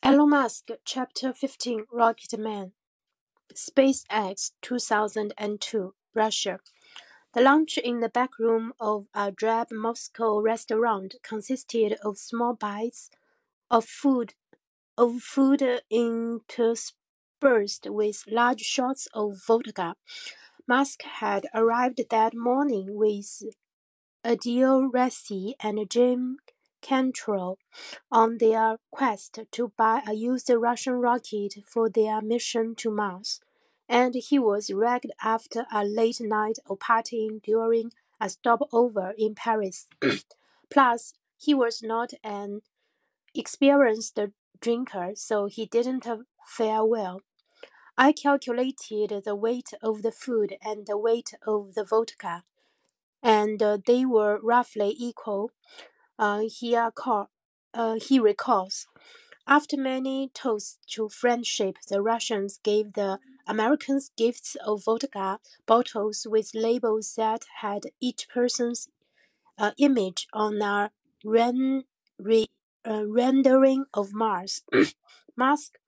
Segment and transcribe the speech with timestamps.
[0.00, 2.70] Elon Musk, Chapter 15 Rocket Man,
[3.52, 6.60] SpaceX 2002, Russia.
[7.34, 13.10] The lunch in the back room of a drab Moscow restaurant consisted of small bites
[13.72, 14.34] of food,
[14.96, 16.94] of food interspersed
[17.86, 19.96] with large shots of vodka.
[20.68, 23.42] Musk had arrived that morning with
[24.24, 26.38] Adil Resi and Jim
[26.80, 27.58] Cantrell
[28.10, 33.40] on their quest to buy a used Russian rocket for their mission to Mars,
[33.88, 39.86] and he was wrecked after a late night of partying during a stopover in Paris.
[40.70, 42.62] Plus, he was not an
[43.34, 44.18] experienced
[44.60, 46.06] drinker, so he didn't
[46.46, 47.22] fare well.
[47.96, 52.44] I calculated the weight of the food and the weight of the vodka,
[53.22, 55.50] and uh, they were roughly equal.
[56.18, 58.86] Uh, he, uh, he recalls.
[59.46, 66.50] After many toasts to friendship, the Russians gave the Americans gifts of vodka bottles with
[66.54, 68.88] labels that had each person's
[69.56, 70.90] uh, image on a
[71.24, 71.84] ren
[72.18, 72.48] re
[72.86, 74.62] rendering of Mars.
[75.36, 75.78] Musk,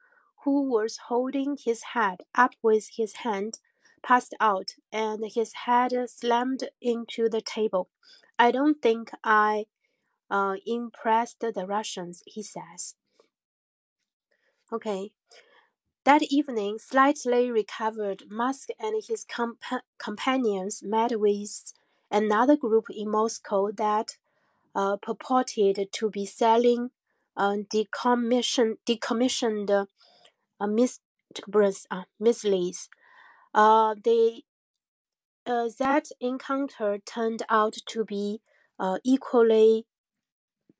[0.44, 3.58] who was holding his head up with his hand,
[4.02, 7.88] passed out, and his head slammed into the table.
[8.38, 9.66] I don't think I
[10.30, 12.94] uh, impressed the Russians, he says.
[14.72, 15.12] Okay.
[16.04, 21.72] That evening, slightly recovered, Musk and his compa companions met with
[22.10, 24.16] another group in Moscow that
[24.74, 26.90] uh, purported to be selling
[27.36, 29.86] uh, decommissioned, decommissioned
[30.60, 31.00] uh, mis
[31.90, 32.88] uh, missiles.
[33.54, 33.94] Uh,
[35.46, 38.40] uh, that encounter turned out to be
[38.78, 39.86] uh, equally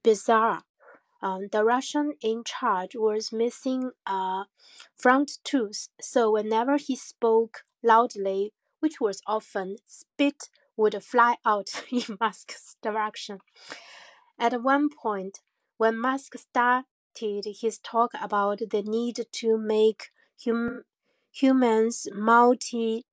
[0.02, 0.62] bizarre.
[1.22, 4.44] Um, the Russian in charge was missing a
[4.96, 12.16] front tooth, so whenever he spoke loudly, which was often, spit would fly out in
[12.18, 13.38] Musk's direction.
[14.38, 15.40] At one point,
[15.76, 20.10] when Musk started his talk about the need to make
[20.44, 20.84] hum
[21.32, 23.04] humans multi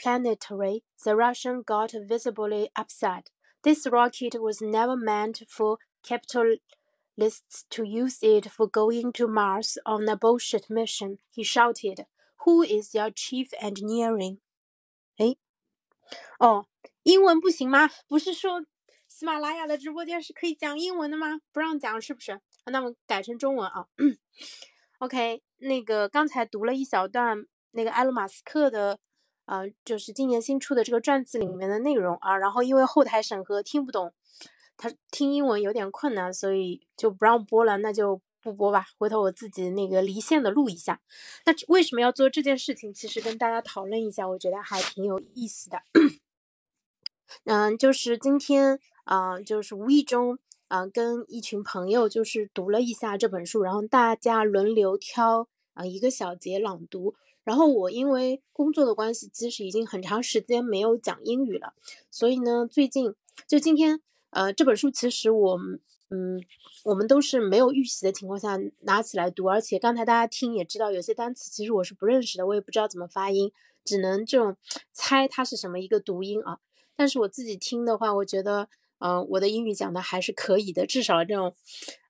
[0.00, 3.30] planetary, the Russian got visibly upset.
[3.62, 10.08] This rocket was never meant for capitalists to use it for going to Mars on
[10.08, 11.18] a bullshit mission.
[11.30, 12.06] He shouted,
[12.44, 14.38] Who is your chief engineering?
[15.16, 15.36] 哎，
[16.38, 16.66] 哦，
[17.04, 17.88] 英文不行吗？
[18.06, 18.64] 不是说
[19.08, 21.40] 喜马拉雅的直播间是可以讲英文的吗？
[21.52, 22.40] 不让讲是不是？
[22.66, 23.86] 那我改成中文啊。
[24.98, 28.98] OK，那个刚才读了一小段那个埃隆马斯克的，
[29.46, 32.36] 呃，就是今年新出的这个传记里面的内容啊。
[32.36, 34.12] 然后因为后台审核听不懂，
[34.76, 37.78] 他听英文有点困难，所以就不让播了。
[37.78, 41.00] 那就不播吧，回头我自己那个离线的录一下。
[41.46, 42.92] 那为什么要做这件事情？
[42.92, 45.82] 其实跟大家讨论一下，我觉得还挺有意思的。
[47.44, 48.80] 嗯，就是今天。
[49.04, 57.14] 啊，就是无意中啊，跟一群朋友就是读了一下这本书，然后大家轮流挑啊一个小节朗读。
[57.42, 61.74] 然后我因为工作的关系，其实已经很长时间没有讲英语了，
[62.10, 63.14] 所以呢，最近
[63.46, 64.00] 就今天
[64.34, 65.58] 呃这本书其实我
[66.10, 66.44] 嗯
[66.84, 73.50] 我们都是没有预习的情况下拿起来读，而且刚才大家听也知道，有些单词其实我是不认识的，我也不知道怎么发音，
[73.84, 74.56] 只能这种
[74.92, 76.58] 猜它是什么一个读音啊。
[76.94, 78.68] 但是我自己听的话，我觉得。
[79.00, 81.52] 嗯，我的英语讲的还是可以的，至少这种，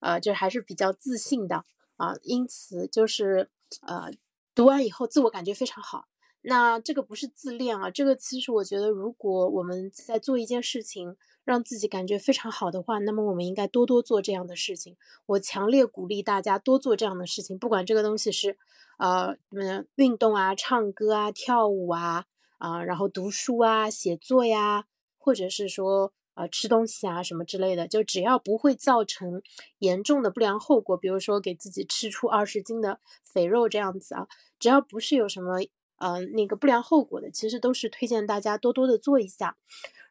[0.01, 1.65] 呃，就还是比较自信的
[1.97, 2.15] 啊。
[2.23, 3.49] 因此就是，
[3.81, 4.13] 呃，
[4.55, 6.07] 读完以后自我感觉非常好。
[6.47, 14.97] 那这个不是自恋啊，这个其实我觉得，如果我们在做一件事情，让自己感觉非常好的话，那么我们应该多多做这样的事情。
[15.27, 18.59] 我强烈鼓励大家多做这样的事情，不管这个东西是，
[18.99, 22.27] 呃，嗯，运动啊、唱歌啊、跳舞啊，
[22.59, 24.85] 啊，然后读书啊、写作呀，
[25.19, 26.13] 或者是说。
[26.35, 29.41] 啊，吃东西啊什么之类的，就只要不会造成
[29.79, 34.27] 严重的不良后果，比如说给自己吃出二十斤的肥肉这样子啊，
[34.59, 35.61] 只要不是有什么
[35.97, 39.57] 呃那个不良后果的，其实都是推荐大家多多的做一下。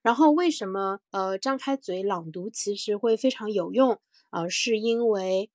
[0.01, 3.99] 然后为什么呃张开嘴朗读其实会非常有用
[4.29, 4.47] 啊？
[4.47, 5.49] 是因为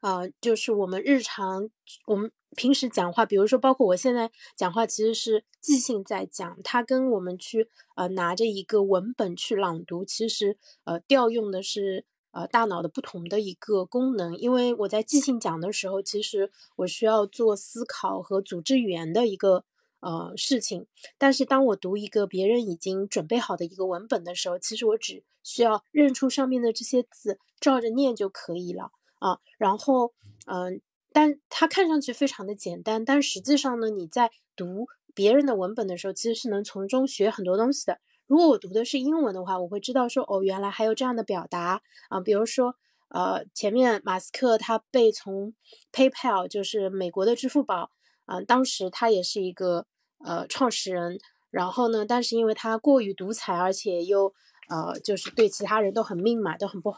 [0.00, 1.70] 啊，就是我们日常
[2.06, 2.30] 我们。
[2.56, 6.58] 平时讲话，比如说，包括我现在讲话，其实是即兴在讲。
[6.64, 12.06] 它跟我们去呃拿着一个文本去朗读，其实呃调用的是
[12.36, 14.36] 呃大脑的不同的一个功能。
[14.36, 19.64] 因为我在即兴讲的时候，其实我需要做思考和组织语言的一个
[20.00, 20.86] 呃事情。
[21.16, 28.90] 但是当我读一个别人已经准备好的一个文本的时候，其实我只需要认出上面的这些字，照着念就可以了。
[29.18, 29.38] 啊。
[29.56, 30.12] 然后，
[30.46, 30.82] 嗯，
[31.12, 37.98] 但它看上去非常的简单，但实际上呢，你在读别人的文本的时候，其实是能从中学很多东西的。
[38.26, 42.74] 如果我读的是英文的话，我会知道说，哦，原来还有这样的表达啊，比如说，
[43.08, 45.54] 呃，前面马斯克他被从
[45.92, 47.92] PayPal 就是美国的支付宝
[48.24, 49.86] 啊，当时他也是一个
[50.24, 51.20] 呃创始人，
[51.50, 54.34] 然后呢，但是因为他过于独裁，而且又
[54.68, 56.92] 呃就是对其他人都很命嘛，都很不，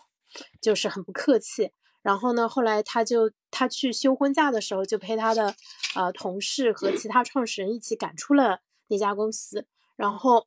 [0.62, 1.72] 就是很不客气。
[2.00, 5.54] 然后呢，后来他就他去休婚假的时候，就陪他的
[5.94, 10.46] 呃同事和其他创始人一起赶出了那家公司，然后。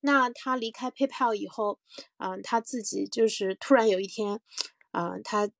[0.00, 1.78] 那他离开 PayPal 以后，
[2.18, 4.40] 嗯，他自己就是突然有一天，
[4.92, 5.50] 啊，他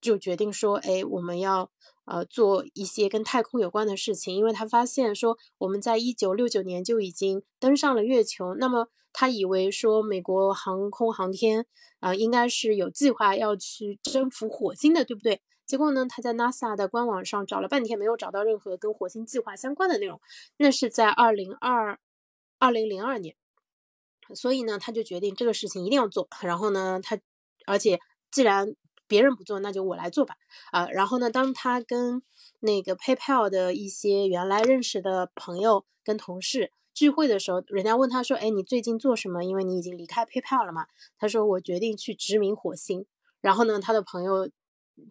[0.00, 1.70] 就决定说，哎，我们要
[2.04, 11.66] 呃做一些跟太空有关的事情，因为他发现说我们在一九六九年就已经登上了月球，那么他以为说美国航空航天
[11.98, 15.40] 啊应该是有计划要去征服火星的，对不对？
[15.66, 20.20] 结果呢，他在 NASA 的官网上找了半天，没有找到任何跟火星计划相关的内容。
[20.56, 21.98] 那是在二零二
[22.58, 23.34] 二零零二年。
[24.34, 26.28] 所以呢，他就决定这个事情一定要做。
[26.42, 27.18] 然后呢，他，
[27.66, 27.98] 而且
[28.30, 28.74] 既然
[29.06, 30.36] 别人不做，那就我来做吧。
[30.72, 32.22] 啊，然后呢，当他跟
[32.60, 39.44] 那个 PayPal 的一些原来认识的朋友跟同事聚会的时候，人家问他说：“哎，你最近做什么？
[39.44, 40.86] 因为你已经离开 PayPal 了嘛。”
[41.18, 43.06] 他说：“我决定去殖民火星。”
[43.40, 44.50] 然后呢，他的朋友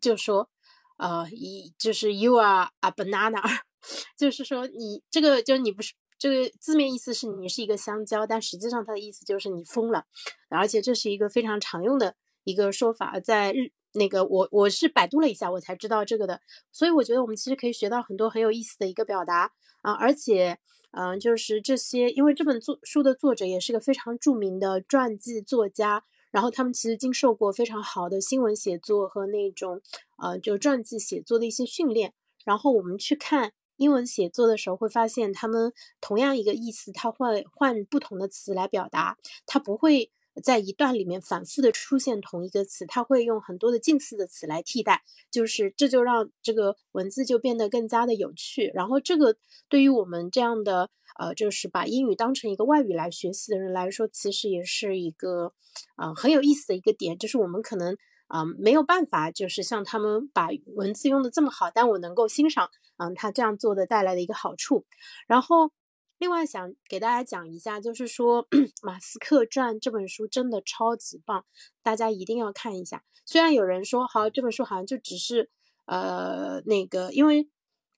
[0.02, 0.50] 就说
[0.98, 3.42] ：“呃，一就是 You are a banana，
[4.18, 10.06] 就是说你这个就你不是。”这个字面意思是你是一个香蕉，但实际上它的意思就是你疯了，
[10.50, 16.42] 而且这是一个非常常用的一个说法，在日那个我我是百度了一下，我才知道这个的，
[16.72, 19.52] 所以我觉得我们其实可以学到很多很有意思的一个表达
[19.84, 20.58] 啊，而且
[20.92, 29.82] 嗯，就是这些，因为这本作书的作者也是个非常著名的传记作家，然后他们其实经受过非常好的新闻写作和那种
[30.18, 33.54] 呃就传记写作的一些训练，然后我们去看。
[33.78, 35.72] 英文写作的时候会发现，他们
[36.02, 40.12] 同样一个意思，他会换不同的词来表达，他不会
[40.44, 48.72] 在一段里面反复的出现同一个词，他会用很多的近似的词来替代，就是这就让这个文字就变得更加的有趣。
[48.74, 49.38] 然后这个
[49.70, 55.54] 对于我们这样的呃，就是把英语当成一个外语来学习的人来说，其实也是一个
[55.96, 57.96] 呃很有意思的一个点，就是我们可能。
[58.28, 64.86] 啊，没有办法，就是像他们把文字用的这么好，但我能够欣赏，嗯，他这样做的带来的一个好处。
[65.28, 65.72] 然后，
[66.18, 68.48] 另外想给大家讲一下，就是说
[68.84, 71.46] 《马斯克传》这本书真的超级棒，
[71.82, 73.04] 大家一定要看一下。
[73.26, 75.50] 虽然有人说，好，这本书好像就只是，
[75.86, 77.50] 呃，那个，因为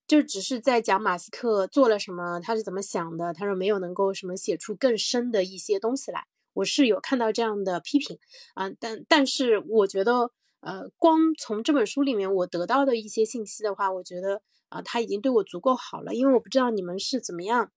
[0.07, 6.25] 就只是在讲马斯克做了什么，他是怎么想的，他说没有能够什么写出更深的一些东西来。
[6.59, 8.19] 我是有看到这样的批评
[8.53, 10.29] 啊，但但是我觉得，
[10.59, 16.13] 呃，光从这本书里面我得到的一些信息的话，我觉得啊，他已经对我足够好了。
[16.13, 17.71] 因为我不知道你们是怎么样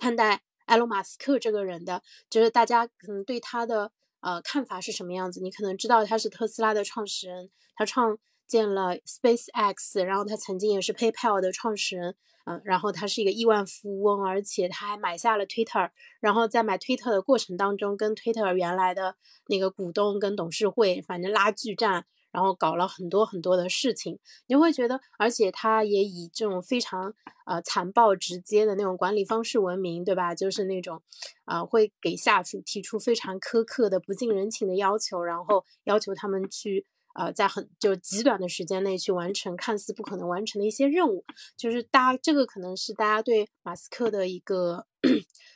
[0.00, 5.40] 看待埃隆·马斯克这个人的，就是大家可能对他的呃看法是什么样子。
[5.40, 8.18] 你可能知道他是特斯拉的创始人，他创
[8.52, 12.14] 建了 SpaceX，然后他曾经也是 PayPal 的创始人。
[12.44, 15.90] 嗯，然后他是一个亿万富翁，而且他还买下了 Twitter，
[16.20, 19.14] 然后在买 Twitter 的过程当中，跟 Twitter 原来的
[19.46, 24.18] 那个股东跟董事会，反正拉锯战，然后搞了很多很多的事情。
[24.48, 27.14] 你会觉得，而且他也以这种非常
[27.46, 30.34] 呃残暴直接的那种管理方式闻名，对吧？
[30.34, 31.00] 就是那种
[31.44, 36.84] 啊，会给下属提出非常苛刻的、不近人情的要求，然后要求他们去。
[37.14, 41.24] 呃，在很就极短的时间内去完成看似不可能完成的一些任务，
[41.56, 44.86] 就是大家这个可能是大家对马斯克的一个，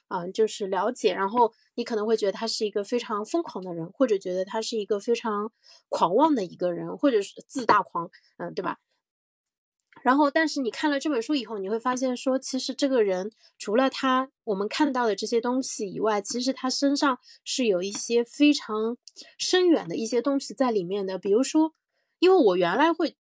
[0.08, 1.14] 嗯， 就是了解。
[1.14, 5.50] 然后你可能会觉得他是一个非常疯狂的人，或者觉得他是一个非常
[5.88, 8.78] 狂妄的一个人，或者是自大狂，嗯，对吧？
[10.06, 18.96] 然后，但是你看了这本书以后，你会发现说，其实这个人除了他我们看到的这些东西以外，其实他身上是有一些非常
[19.36, 21.18] 深远的一些东西在里面的。
[21.18, 21.74] 比如说，
[22.20, 23.16] 因为我原来会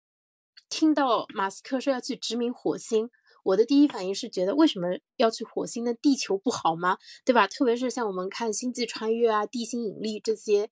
[0.69, 3.09] 听到马斯克说要去殖民火星，
[3.45, 6.99] 我的第一反应是觉得为什么要去火星的地球不好吗？
[7.25, 7.47] 对吧？
[7.49, 10.69] 特别是像我们看《星际穿越》啊、《地心引力》这些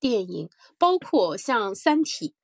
[0.00, 2.34] 电影，包括像《三体》。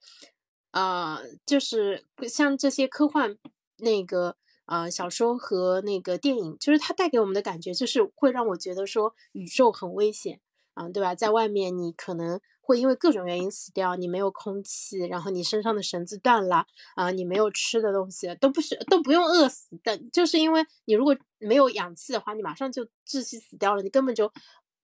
[0.73, 3.37] 呃，就是像这些科幻
[3.79, 4.37] 那个
[4.67, 10.41] 呃小说和那个电影，就是它带给我们的感觉，就是会让我觉得说宇宙很危险
[10.75, 11.15] 啊，对吧？
[11.15, 24.31] 在外面你可能会因为各种原因死掉，你没有空气，然后你身上的绳子断了啊，你没有吃的东西，都不是都不用饿死的，就是因为你如果没有氧气的话，你马上就窒息死掉了，你根本就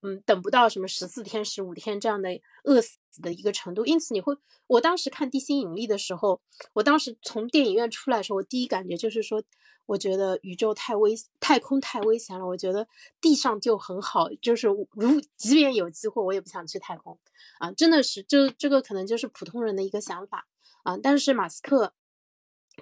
[0.03, 2.29] 嗯，等不到什么十四天、十五天这样的
[2.65, 3.85] 饿死的一个程度。
[3.87, 4.37] 因此，你会，
[4.67, 6.41] 我当时看《地心引力》的时候，
[6.75, 9.43] 我当时从电影院出来的时候，我第一感觉就是说，
[9.87, 12.47] 我觉得宇宙太危，太空太危险了。
[12.47, 12.87] 我觉得
[13.21, 17.19] 地上就很好，就是如即便有机会，我也不想去太空
[17.59, 17.73] 啊！
[17.73, 20.47] 真的是，这这个可能就是普通人的一个想法
[20.83, 20.97] 啊。
[20.97, 21.95] 但是马斯克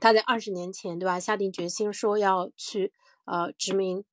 [0.00, 2.92] 他在二十年前，对吧，下定决心说要去
[3.24, 4.04] 呃殖民。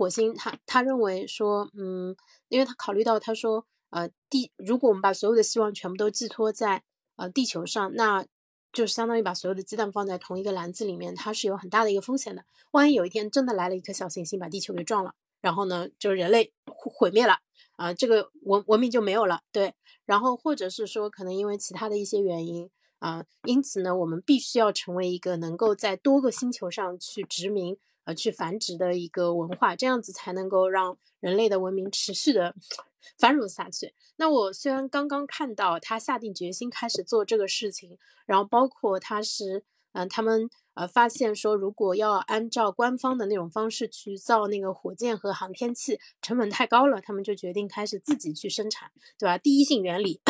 [0.00, 2.16] 火星，他他认为说，嗯，
[2.48, 6.82] 因为他考虑到，他说，呃，地，如果我们把所有的希望全部都寄托在
[7.16, 8.24] 呃地球上，那
[8.72, 12.42] 就相当于把所有的鸡蛋放在同一个篮子里面，它是有很大的一个风险的。
[12.70, 17.34] 万一有一天真的来了一颗小行星把地球给撞了，然后呢，就人类毁灭了
[17.76, 19.74] 啊，这个文文明就没有了，对。
[20.06, 27.76] 然后或者是说，可能因为其他的一些原因啊，因此呢，我们必须要成为一个能够在多个星球上去殖民。
[28.14, 32.54] 去繁殖的一个文化，这样子才能够让人类的文明持续的
[33.18, 33.94] 繁荣下去。
[34.16, 49.38] 那我虽然刚刚看到他下定决心开始做这个事情，然后包括他是，嗯，他们呃发现说，如果要按照官方的那种方式去造那个火箭和航天器，成本太高了，他们就决定开始自己去生产，对吧？
[49.38, 50.20] 第一性原理，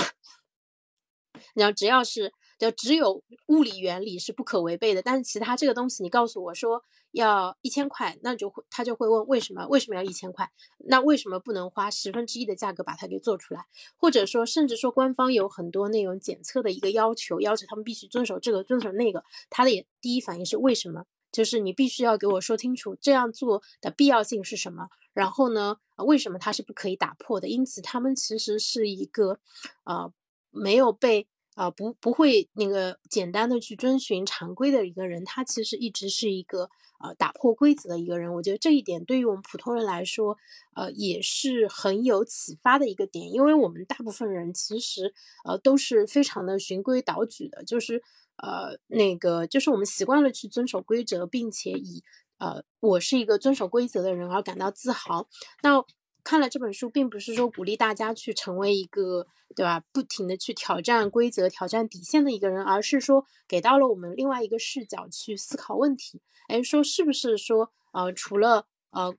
[1.55, 2.33] 然后只要是。
[2.61, 9.67] 就只有物理原理是不可违背的，但是其他这个东西，你告诉我说要一千块，那就会他就会问为什么？
[9.69, 10.51] 为什么要一千块？
[10.77, 13.65] 那为什么不能花十分之一的价格把它给做出来？
[13.97, 21.07] 或者说，甚至说官方有很多那种检测的一个要求，要求他们必须遵守这个遵守那个，他的第一反应是为什么？
[21.33, 24.89] 就是你必须要给我说清楚这样做的必要性是什么？
[25.15, 27.49] 然后呢，为什么它是不可以打破的？
[27.49, 29.39] 因此，他们其实是一个
[29.85, 30.13] 呃
[30.51, 31.27] 没有被。
[31.61, 36.71] 啊，不不会那个简单的去遵循常规的一个人，他其实一直是一个
[37.05, 38.33] 呃打破规则的一个人。
[38.33, 40.39] 我觉得这一点对于我们普通人来说，
[40.75, 45.13] 呃也是很有启发的一个点，因为我们大部分人其实
[45.45, 48.03] 呃都是非常的循规蹈矩的，就是
[48.37, 52.03] 呃那个就是我们习惯了去遵守规则，并且以
[52.39, 55.29] 呃我是一个遵守规则的人而感到自豪。
[55.63, 55.85] 那
[56.25, 59.27] 看了这本书，并不是说鼓励大家去成为一个。
[59.57, 59.83] 对吧？
[59.93, 66.23] 不停的去挑战规则、挑战底线的一个人，而是说给到了我们另外一个视角去思考问题。
[66.47, 69.13] 哎，说是不是说，呃，除了呃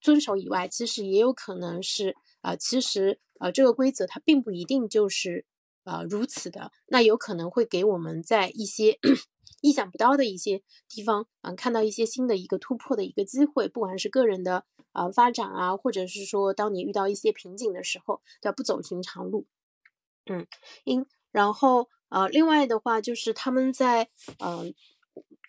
[0.00, 5.44] 遵守以外，其实也有可能是，呃，其实呃这个规则它并不一定就是
[5.84, 6.72] 呃如此的。
[6.86, 8.98] 那有可能会给我们在一些
[9.60, 14.64] 意想不到的一些地方，嗯，看到一些新的一个突破的一个机会，不管是个人的
[14.94, 18.54] 呃发展啊，或者是说当你遇到一些瓶颈的时候，对吧？
[18.56, 19.46] 不走寻常路。
[20.26, 20.46] 嗯，
[20.84, 24.08] 因然后呃，另外的话就是他们在
[24.38, 24.72] 嗯，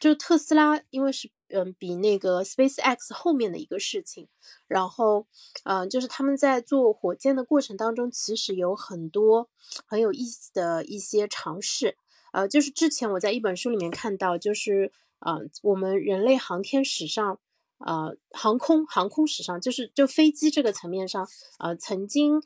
[0.01, 4.27] 就特斯拉，因为是嗯比那个 Space X 后面的一个事情，
[4.67, 5.27] 然后
[5.63, 9.49] 嗯，就是他们在做火箭的过程当中，其实有很多
[9.85, 11.97] 很有意思的一些尝试，
[12.33, 17.39] 呃，就是之前我在一本书里面看到，就是嗯，我们人类航天史上，
[17.79, 21.27] 呃，航空航空史上，就是就飞机这个层面上，
[21.59, 22.41] 呃，曾经。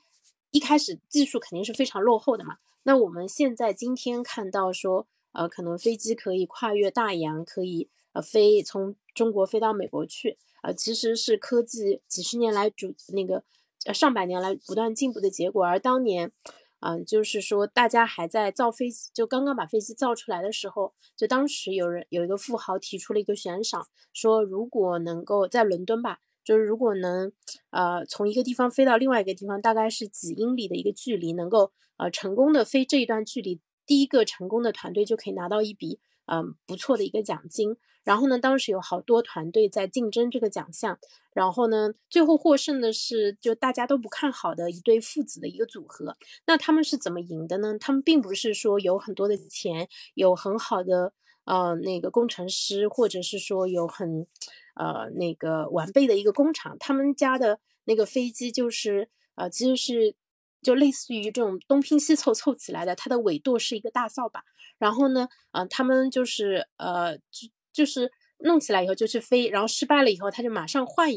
[0.51, 13.43] 一开始技术肯定是非常落后的嘛，那我们现在今天看到说，呃，可能飞机可以跨越大洋，可以呃飞从中国飞到美国去，呃，其实是科技几十年来主那个
[13.85, 15.63] 呃上百年来不断进步的结果。
[15.63, 16.31] 而当年，
[16.79, 26.19] 嗯，就是说大家还在造飞机，就刚刚把飞机造出来的时候，就当时有人有一个富豪提出了一个悬赏，说如果能够在伦敦吧。
[26.41, 27.31] 就是如果能，
[27.69, 35.99] 呃，从一个地方飞到另外一个地方，大概是几英里的一个距离，能够呃成功的飞这一段距离，第一个成功的团队就可以拿到一笔
[36.31, 37.75] 嗯不错的一个奖金。
[38.03, 40.97] 然后呢，当时有好多团队在竞争这个奖项，
[41.33, 46.17] 然后呢，最后获胜的是就大家都不看好的一对父子的一个组合。
[46.47, 47.77] 那他们是怎么赢的呢？
[47.79, 51.13] 他们并不是说有很多的钱，有很好的
[51.45, 54.27] 呃那个工程师，或者是说有很。
[54.75, 60.15] 呃，那个完备的一个工厂，他们家的那个飞机就是呃，其实是
[60.61, 62.95] 就类似于这种东拼西凑凑起来的。
[62.95, 64.45] 它的尾舵是一个大扫把，
[64.79, 71.07] 然后呢，呃，他们就是呃，就就是弄起来以后就去飞，然后失败了以后，他就马上换，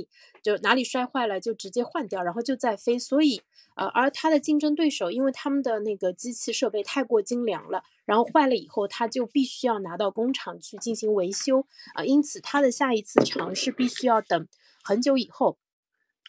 [0.42, 2.98] 就哪里摔坏了就直接换掉，然后就再飞。
[2.98, 3.40] 所以。
[3.74, 14.46] 呃，而他的竞争对手，因为他们的那个机器设备太过精良了，然后坏了以后，他就必须要拿到工厂去进行维修啊，因此他的下一次尝试必须要等
[14.84, 15.56] 很久以后。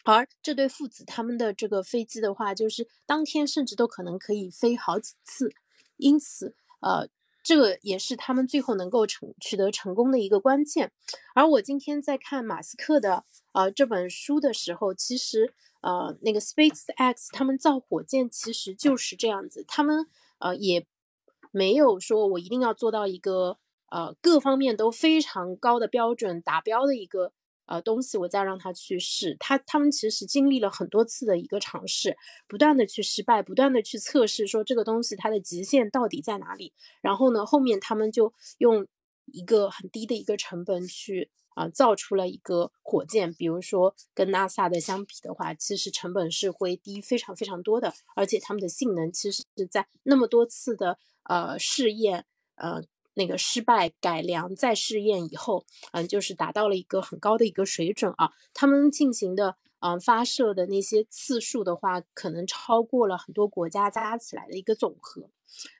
[0.04, 5.52] 而这对父子他们的这个飞机的话，就是当天甚至都可能可以飞好几次，
[5.98, 7.06] 因此，呃，
[7.44, 10.90] 这个也是他们最后能够成取得成功的一个关键。
[11.34, 20.06] 而我今天在看马斯克的呃这本书的时候，其实呃那个 SpaceX 他们造火箭其实就是这样子，他们
[20.38, 20.86] 呃也
[21.52, 23.58] 没有说我一定要做到一个
[23.90, 27.32] 呃各方面都非常高的标准达标的一个。
[27.66, 32.16] 呃，东西我再让他去试，他他们其实经历了很多次的一个尝试，
[32.46, 36.72] 不断的去失败，不断的去测试，说这个东西它的极限到底在哪里。
[37.00, 38.86] 然后呢，后面他们就用
[39.26, 43.32] 一个很低的一个成本去啊造出了一个火箭。
[43.32, 52.82] 比如说跟 NASA 的相比的话，其实成本是会低非常非常多的，而且他们的性能其实是在那么多次的呃试验呃。
[53.14, 58.32] 那个失败改良再试验以后，嗯，就是达到了一个很高的一个水准啊。
[58.52, 65.30] 他们进行的，嗯，发射的那些次数的话，可能超过了很多国家加起来的一个总和。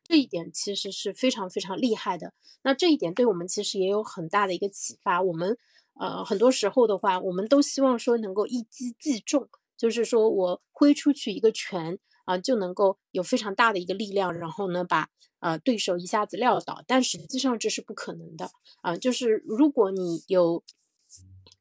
[0.04, 2.32] 这一点其实是非常非常厉害的。
[2.62, 5.20] 那这一点对我们其实也有很大的一个启发。
[5.20, 5.58] 我们，
[5.98, 11.98] 呃，很多时候的话，我们都希望说能够一击即中，就是说我挥出去一个拳。
[12.26, 15.10] 啊，就能够有非常大的一个力量，然后呢，把
[15.44, 16.82] 呃对手一下子撂倒。
[16.86, 18.96] 但实际上这是不可能的啊！
[18.96, 20.62] 就是如果你有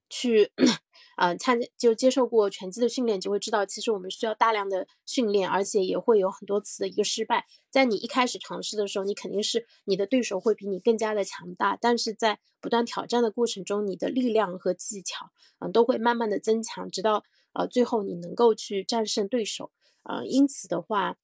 [0.09, 0.51] 去
[1.17, 7.45] 啊参就接受过拳击的训练，就会知道，其实我们需要大量的训练，而且也会有很多次的一个失败。
[7.69, 17.23] 在你一开始尝试的时候，你肯定是你的对手会比你更加的强大，但是在不断挑战的过程中，你的力量和技巧嗯都会慢慢的增强，直到
[17.53, 19.71] 呃最后你能够去战胜对手。
[20.03, 21.15] 啊，因此的话，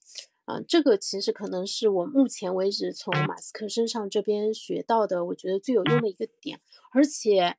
[0.49, 6.59] 啊，这个其实可能是我目前为止从马斯克身上这边学到的，我觉得最有用的一个点。
[6.91, 7.55] 而且，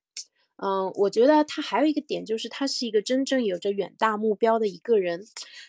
[0.56, 5.24] 嗯，我觉得他还有一个点，就是他是一个真正有着远大目标的一个人。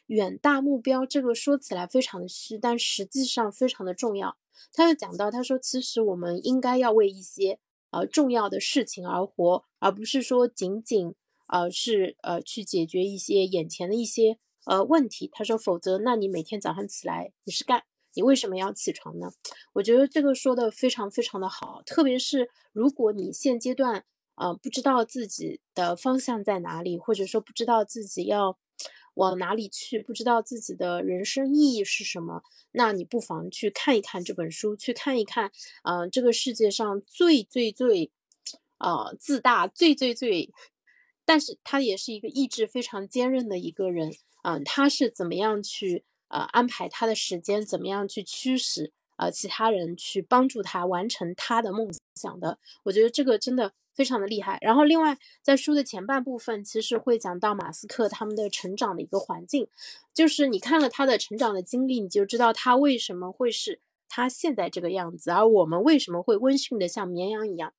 [0.08, 4.36] 远大目标这个说起来非常的虚，但实际上非常的重要。
[4.74, 7.60] 他就讲到，他说，其实我们应该要为一些
[7.92, 11.14] 呃重要的事情而活，而不是说仅仅
[11.50, 14.40] 呃是呃去解决一些眼前的一些。
[14.66, 19.32] 呃，问题，他说，否则，那你每天早上起来你是干，你为什么要起床呢？
[19.74, 28.60] 我觉得这个说的非常非常的好，特别是如果你现阶段呃不知道自己的方向在哪里，或者说不知道自己要
[29.16, 35.52] 往哪里去，不知道自己的人生意义是什么，那你不妨去看一看这本书，去看一看，
[35.84, 38.12] 嗯，这个世界上最最最，
[38.78, 40.52] 呃，自大最最最，
[41.26, 44.12] 但是他也是一个意志非常坚韧的一个人。
[44.44, 52.58] 嗯，他是怎么样去呃安排他的时间，怎么样去驱使呃其他人去帮助他完成他的梦想的？
[52.84, 54.58] 我觉得这个真的非常的厉害。
[54.62, 59.68] 然后另外在书的前半部分，其实会讲到马斯克他们的成长的一个环境，
[60.14, 67.74] 就是你看了他的成长的经历，你就知道他为什么会是他现在这个样子，而我们为什么会温驯的像绵羊一样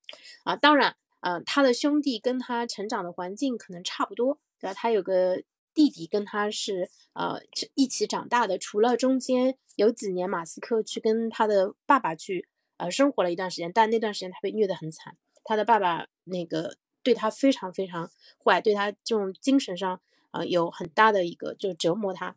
[0.45, 0.55] 啊？
[0.55, 4.75] 当然，嗯，他的兄弟跟他成长的环境可能差不多，对吧？
[4.75, 5.43] 他有个。
[5.75, 7.41] 弟弟跟他是呃
[7.75, 18.11] 一起长大的，除了中间有几年马斯克去跟他的爸爸去呃生活了一段时间，但那段时间他被虐得很惨，他的爸爸那个对他非常非常
[18.45, 22.37] 坏，对他这种精神上啊有很大的一个就折磨他。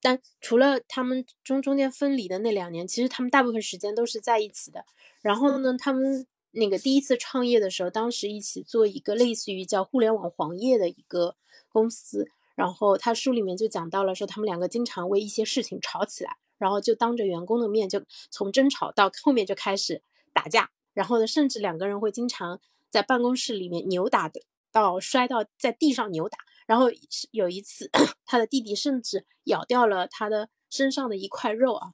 [0.00, 4.84] 但除了他们中中间分离的那两年，其实他们大部分时间都是在一起的。
[5.20, 11.36] 然后呢，他们那个第一次创业的时候，当时一起做一个类似于叫互联网黄页的一个。
[11.74, 20.00] 公司，然后他书里面就讲到了，说他们两个经常为一些事情吵起来，然后就当着员工的面，就从争吵到后面就开始
[20.32, 22.60] 打架，然后呢，甚至两个人会经常
[22.90, 26.86] 在办公室里面扭打的，到摔到在地上扭打，然后
[27.32, 27.90] 有一次
[28.24, 31.92] 他的弟弟甚至咬掉了他的身上的一块肉啊。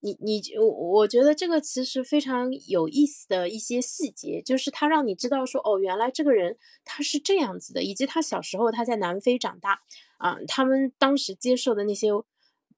[0.00, 9.82] 你你我我觉得这个其实非常有意思的一些细节，就是他让你知道说哦，原来这个人他是这样子的，以及他小时候他在南非长大
[10.18, 12.08] 啊，他们当时接受的那些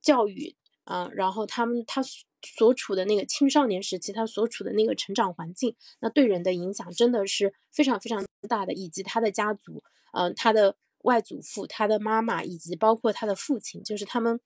[0.00, 2.02] 教育啊，然后他们他
[2.42, 9.82] 所处的那个青少年时期，他所处的那个成长环境，那对人的影响真的是非常非常大的，以及他的家族，
[10.12, 10.76] 嗯，他的。
[11.02, 14.40] 外祖父、他的妈妈以及包括他的父亲，就是他们，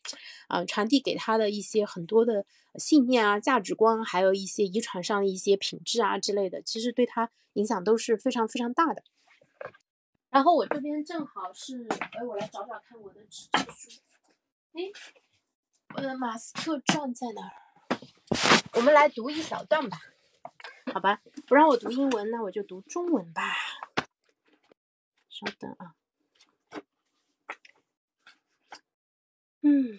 [0.48, 2.44] 啊，传递给他的一些很多的
[2.76, 9.02] 信念啊、价值观，还有一些遗传上的一些品质啊之类的，其实对他影响都是非常非常大的。
[10.30, 14.00] 然后我这边正好是，哎，我来找找看我的纸质书。
[14.72, 14.82] 哎，
[15.94, 17.52] 我的马斯克传在哪儿？
[18.74, 19.98] 我们来读一小段吧。
[20.92, 23.54] 好吧，不让我读英文，那我就读中文吧。
[25.28, 25.94] 稍等啊。
[29.68, 29.98] 嗯，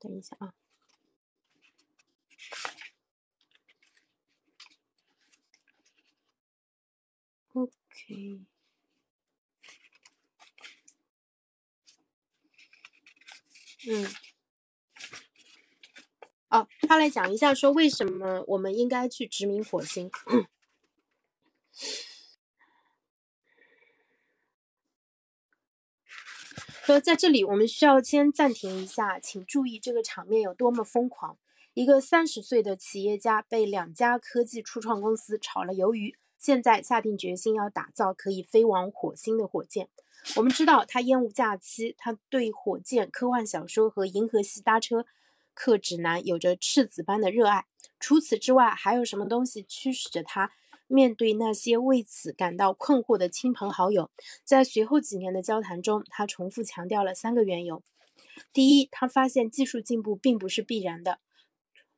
[0.00, 0.52] 等一下啊。
[7.52, 7.70] OK，
[13.88, 14.08] 嗯，
[16.48, 20.10] 哦，他来讲一下说为什么我们应该去殖民火星。
[26.86, 31.36] 说在这里，我们需要先暂停一下，请注意这个场面有多么疯狂。
[31.74, 39.88] 一个三十岁的企业家被两家科技初创公司炒了鱿鱼，现在下定决心要打造可以飞往火星的火箭。
[40.36, 45.06] 我们知道他厌恶假期，他对火箭、科幻小说和银河系搭车
[45.54, 47.66] 客指南有着赤子般的热爱。
[47.98, 50.52] 除此之外，还有什么东西驱使着他？
[50.86, 54.10] 面对那些为此感到困惑的亲朋好友，
[54.44, 57.82] 在随后几年的交谈中，他重复强调了三个缘由：
[58.52, 61.18] 第一，他发现技术进步并不是必然的；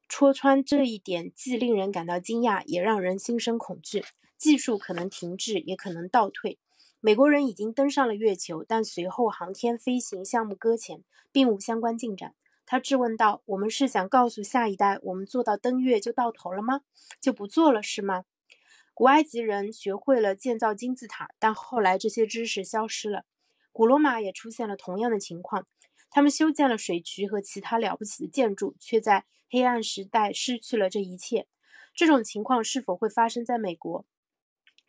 [0.09, 4.05] 戳穿这一点既令人感到惊讶，也让人心生恐惧。
[4.37, 6.59] 技术可能停滞，也可能倒退。
[7.01, 12.35] 美国人已经登上了月球，但随后航天飞行项目搁浅，并无相关进展。
[12.65, 16.83] 他质问道：“我们是想告诉下一代，我们做到登月就到头了吗？
[17.21, 18.25] 就不做了是吗？”
[18.99, 23.25] 古埃及人学会了建造金字塔，但后来这些知识消失了。
[23.71, 25.69] 古罗马也出现了同样的情况，
[26.11, 31.47] 他们修建了水渠和其他了不起的建筑，却在黑暗时代失去了这一切。
[31.95, 34.05] 这种情况是否会发生在美国？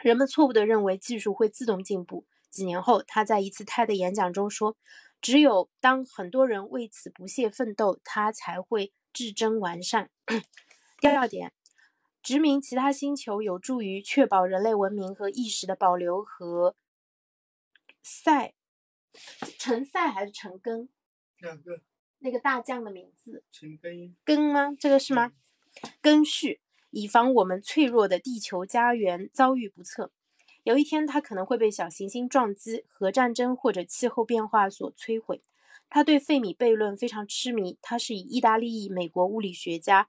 [0.02, 2.26] 人们错误地认为技术会自动进步。
[2.50, 4.76] 几年后，他在一次泰的演讲中说
[5.22, 10.10] ：“只有当很多人为此不懈奋斗，它才会至臻完善。
[11.00, 11.54] ”第二点。
[12.22, 16.76] 殖民其他星球有助于确保人类文明和意识的保留和
[18.02, 18.54] 赛
[19.58, 20.90] 陈赛还是陈根？
[21.40, 21.82] 两个。
[22.20, 23.44] 那个大将的名字？
[23.52, 24.16] 陈根。
[24.26, 24.76] 根吗？
[24.78, 25.32] 这个是吗？
[26.02, 30.12] 根续，以防我们脆弱的地球家园遭遇不测。
[30.64, 35.42] 有一天，它可能会被小行星撞击、核战争或者气候变化所摧毁。
[35.90, 40.08] 他对费米悖论非常痴迷，他是以意大利裔美国物理学家。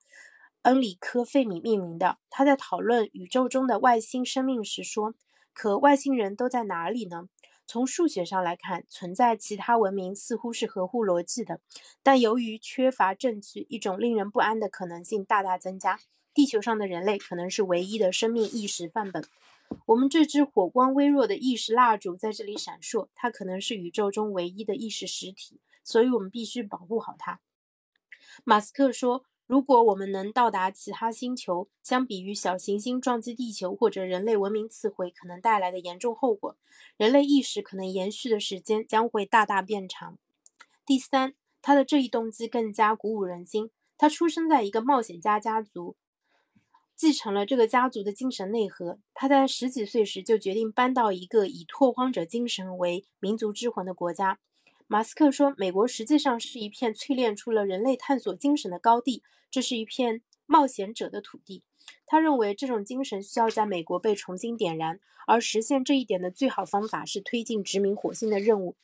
[0.62, 2.18] 恩里科·费米命名的。
[2.29, 5.14] 他在讨论宇宙中的外星生命时说
[5.55, 7.29] ：“可外星人都在哪里呢？
[7.66, 11.61] 从数学上来看，存在其他文明似乎是合乎逻辑的，
[12.03, 16.01] 但由于缺乏证据，一种令人不安的可能性大大增加。
[16.35, 19.25] 地球上的人类可能是唯一的生命意识范本。
[19.87, 27.40] 我们这支火光微弱的意识蜡烛在这里闪烁，它可能是宇宙中唯一的意识实体，所以我们必须保护好它。”
[28.44, 29.25] 马斯克说。
[29.50, 36.56] 如果我们能到达其他星球，相比于小行星撞击地球或者人类文明刺毁可能带来的严重后果，
[36.96, 40.16] 人类意识可能延续的时间将会大大变长。
[40.86, 43.72] 第三，他的这一动机更加鼓舞人心。
[43.98, 45.96] 他出生在一个冒险家家族，
[46.94, 49.00] 继承了这个家族的精神内核。
[49.12, 54.38] 他在十几岁时就决定搬到一个以拓荒者精神为民族之魂的国家。
[54.92, 61.62] 马斯克说：“美国实际上是一片淬炼出了人类探索精神的高地。”这是一片冒险者的土地。
[62.05, 64.98] 他认为这种精神需要在美国被重新点燃，
[65.29, 68.74] 而实现这一点的最好方法是推进殖民火星的任务。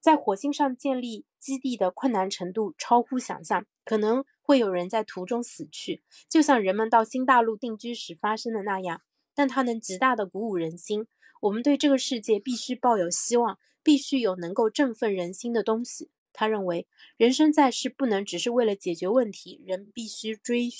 [0.00, 9.02] 在火星上建立基地的困难程度超乎想象，可能会有人在途中死去，就像人们到新大陆定居时发生的那样。
[9.34, 11.06] 但它能极大地鼓舞人心。
[11.42, 16.10] 我们对这个世界必须抱有希望，必须有能够振奋人心的东西。
[16.32, 20.70] 他认为，人生在世不能只是为了解决问题，人必须追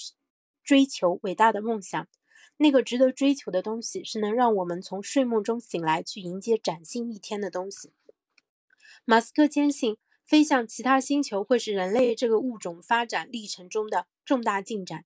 [0.65, 2.09] 追求伟大的梦想。
[2.59, 7.93] 那个值得追求的东西，是能让我们从睡梦中醒来，去迎接崭新一天的东西。
[9.05, 15.05] 马斯克坚信，飞向其他星球会是人类这个物种发展历程中的重大进展。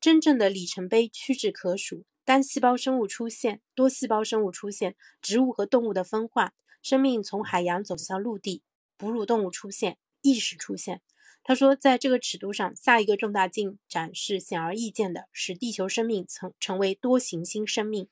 [0.00, 6.54] 真正的里程碑屈指可数：单细胞生物出现，多细胞生物出现，植物和动物的分化，
[6.88, 8.62] 生命从海洋走向陆地。
[8.96, 11.02] 哺乳动物出现，意识出现。
[11.42, 18.08] 他说，在这个尺度上，下一个重大进展是显而易见的，使地球生命曾成为多行星生命。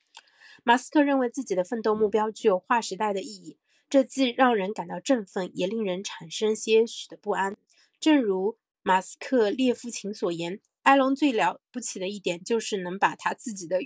[0.65, 3.59] 马斯克认为自己的奋斗目标具有划时代的意义，
[3.89, 7.57] 这既让人感到振奋，也令人产生些许的不安。
[8.01, 13.79] 正如马斯克列夫琴所言，埃隆最了不起的一点就是能把他自己的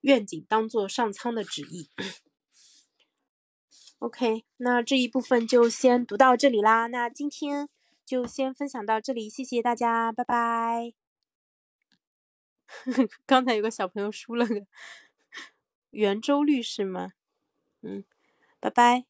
[0.00, 1.90] 愿景当作上苍的旨意。
[4.00, 6.86] OK，那这一部分就先读到这里啦。
[6.86, 7.68] 那今天
[8.06, 10.94] 就先分享到这里，谢谢大家，拜拜。
[13.26, 14.64] 刚才有个小朋友输了个
[15.90, 17.12] 圆周率是吗？
[17.82, 18.02] 嗯，
[18.58, 19.09] 拜拜。